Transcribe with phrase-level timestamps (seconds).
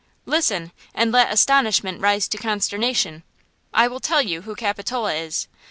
[0.25, 3.21] "Listen, and let astonishment rise to consternation.
[3.71, 5.47] I will tell you who Capitola is.